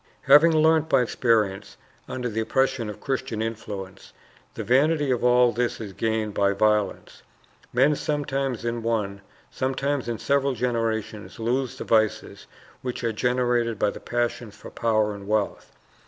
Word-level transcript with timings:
Having 0.23 0.53
learnt 0.57 0.89
by 0.89 1.03
experience, 1.03 1.77
under 2.09 2.27
the 2.27 2.41
operation 2.41 2.89
of 2.89 2.99
Christian 2.99 3.39
influence, 3.39 4.13
the 4.55 4.63
vanity 4.63 5.11
of 5.11 5.23
all 5.23 5.51
that 5.51 5.79
is 5.79 5.93
gained 5.93 6.33
by 6.33 6.53
violence, 6.53 7.21
men 7.71 7.93
sometimes 7.95 8.65
in 8.65 8.81
one, 8.81 9.21
sometimes 9.51 10.09
in 10.09 10.17
several 10.17 10.55
generations 10.55 11.37
lose 11.39 11.77
the 11.77 11.83
vices 11.83 12.47
which 12.81 13.03
are 13.03 13.13
generated 13.13 13.77
by 13.77 13.91
the 13.91 13.99
passion 13.99 14.49
for 14.49 14.71
power 14.71 15.13
and 15.13 15.27
wealth. 15.27 15.71